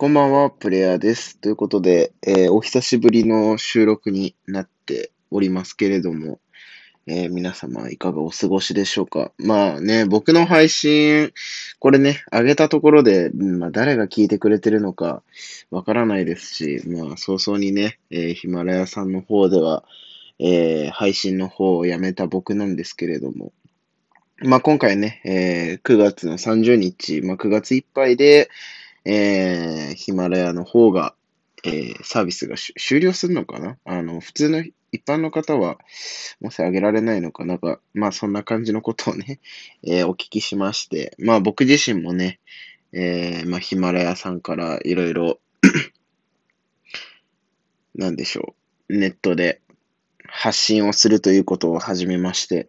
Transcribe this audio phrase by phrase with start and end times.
[0.00, 1.40] こんばんは、プレイヤーです。
[1.40, 6.38] ということで、えー、お久しぶりの収録になっておりますけれども、
[7.08, 11.32] えー、皆様いかがお過ごしでしょうかまあね、僕の配信、
[11.80, 15.24] これね、上げたところで、まあ、誰が聞いてくれてるのか
[15.72, 19.82] わからないですし、まあ早々にね、えー、ヒマラヤさんの方では、
[20.38, 23.52] え、配信の方をやめた僕なんですけれども、
[24.44, 28.48] まあ今回ね、え、9月の30日、まあ9月いっぱいで、
[29.10, 31.14] えー、ヒマラヤの方が、
[31.64, 33.78] えー、サービスが終了するのかな？
[33.86, 34.62] あの、普通の
[34.92, 35.78] 一般の方は、
[36.40, 37.46] もしあげられないのか？
[37.46, 39.40] なんか、まあそんな感じのことをね、
[39.82, 42.38] えー、お聞きしまして、まあ僕自身もね、
[42.92, 45.40] えー、まあヒマラヤさんからいろいろ
[47.96, 48.54] なんでしょ
[48.90, 49.62] う、ネットで
[50.26, 52.68] 発信をするということを始めまして、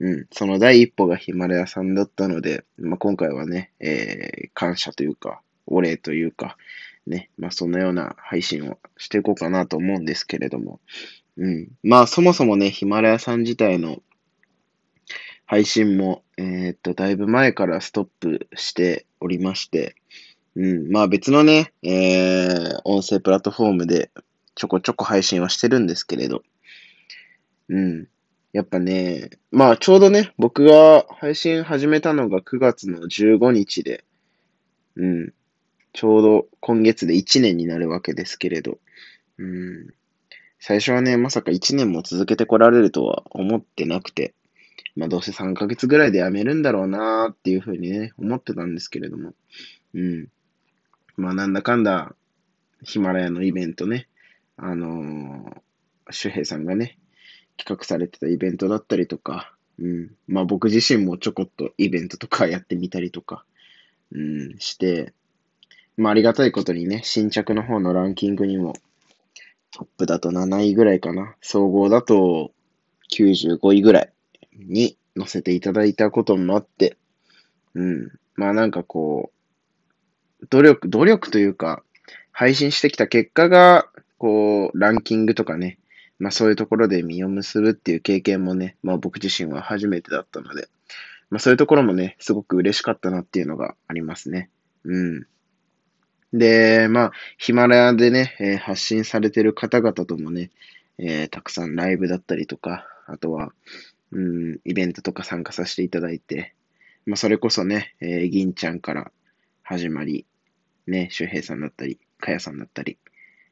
[0.00, 6.56] うん、その第一歩がヒマラヤさんだったので、まあ、今回はね、えー、感謝というか、お礼というか、
[7.06, 10.80] ね、まあそのような配信をしていこうかなと思うんですけれども、
[11.36, 11.68] うん。
[11.82, 14.02] まあそもそもね、ヒマラヤさん自体の
[15.46, 19.96] 配信も、えー、っと、だいぶ前からストップしておりまして、
[20.56, 20.90] うん。
[20.90, 24.10] まあ別のね、えー、音声プラットフォームで
[24.54, 26.42] ちょこちょこ配信はしてるんですけれど、
[27.68, 28.08] うん。
[28.52, 34.04] やっぱね、まあちょうどね、僕が配信始めたのが9月の15日で、
[34.96, 35.34] うん。
[35.94, 38.78] ちょうど今月で1年になるわけですけれど、
[39.38, 39.94] うん、
[40.58, 44.34] 最初はね、まさか1年も続けてこられるとは思ってなくて、
[44.96, 49.34] まあどうせ3ヶ月ぐらいで辞めるんだろうなーっていうふうにね、思ってたんですけれども、
[49.94, 50.28] うん。
[51.16, 52.16] まあなんだかんだ、
[52.82, 54.08] ヒマラヤのイベントね、
[54.56, 56.98] あのー、周平さんがね、
[57.56, 60.10] 企画されてたイベントだったりとか、うん。
[60.26, 63.44] まあ僕自身もちょこっとイベントとかやってみたりとか、
[64.10, 65.12] うん、して、
[65.96, 68.74] まあ、ありがたいことにね、新着の方のランキングにも、
[69.70, 71.34] トップだと7位ぐらいかな。
[71.40, 72.52] 総合だと
[73.12, 74.12] 95位ぐらい
[74.52, 76.96] に載せていただいたこともあって、
[77.74, 78.12] うん。
[78.36, 79.32] まあなんかこ
[80.40, 81.82] う、努力、努力というか、
[82.32, 85.78] 配信してきた結果が、こう、ランキングとかね、
[86.18, 90.68] まあそういうところで実を結ぶっていう経験もね、まあ僕自身は初めてだったので、
[91.30, 94.50] まあそういうところもね、すごく嬉しかったなっていうのがありますね。
[94.84, 95.26] うん。
[96.34, 100.50] で、まあ、ヒマラヤでね、えー、発信されてる方々ともね、
[100.98, 103.52] えー、たくさんライブだったりとか、あとは、
[104.10, 106.56] うん、イベントとか参加させていただいて、
[107.06, 109.12] まあ、それこそね、えー、銀ちゃんから
[109.62, 110.26] 始まり、
[110.88, 112.98] ね、周平さんだったり、かやさんだったり、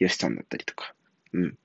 [0.00, 0.94] よしさんだったりとか、
[1.32, 1.58] うん。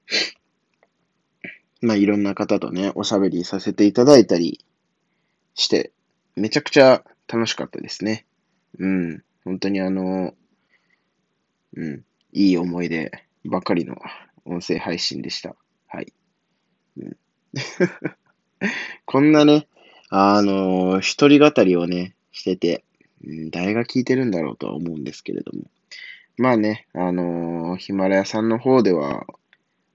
[1.82, 4.64] まあ、いろんな方とね、おしゃべりさせていただいたり
[5.56, 5.92] して、
[6.36, 8.28] めちゃくちゃ楽しかったですね。
[8.78, 9.24] うん。
[9.44, 10.36] 本当にあの、
[11.80, 12.06] うん。
[12.34, 13.12] いい思い出
[13.46, 13.96] ばかりの
[14.44, 15.56] 音声配信でした。
[15.88, 16.14] はい。
[16.98, 17.18] うん、
[19.06, 19.68] こんなね、
[20.10, 22.84] あのー、一人語りをね、してて、
[23.24, 25.72] うん、誰が聞いてるんだろうとは思うんですけれども。
[26.38, 29.26] まあね、あのー、ヒマラヤさんの方では、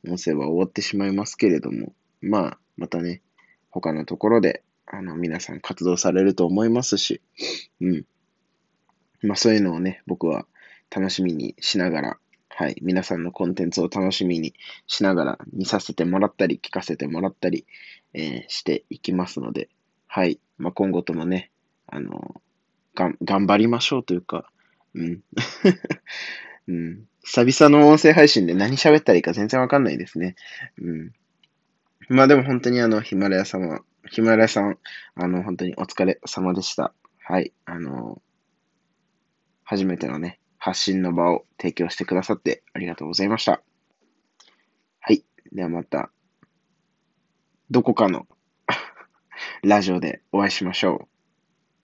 [0.06, 3.21] 音声は終わってしまいますけれども、まあ、またね、
[3.71, 7.21] 他のところで、あの、皆さん活動されると思いますし、
[7.83, 8.06] うん。
[9.22, 10.47] まあそういうのをね、僕は
[10.94, 12.19] 楽しみにしながら、
[12.50, 14.55] はい、皆さんのコンテンツを楽しみに
[14.87, 17.66] しながら見させてもらったり、聞かせてもらったり、
[18.12, 19.69] えー、していきますので、
[20.06, 21.50] はい、まあ、今後ともね、
[21.87, 22.41] あの
[22.94, 24.49] がん、頑張りましょうというか、
[24.94, 25.22] うん。
[26.69, 27.04] うん。
[27.25, 30.37] 久々の音声配信で何喋ったらいいか全然わかんないですね。
[30.78, 31.12] うん。
[32.09, 34.78] まあでも本当にあの、ヒマラヤ様、ヒマラヤさん、
[35.15, 36.94] あの、本当にお疲れ様でした。
[37.19, 37.53] はい。
[37.65, 38.22] あの、
[39.65, 43.60] 初めてのね、発信の場を提供してくださってありがとうございました。
[44.98, 45.22] はい。
[45.52, 46.10] ではまた、
[47.70, 48.26] どこかの
[49.62, 51.13] ラジオでお会いしましょう。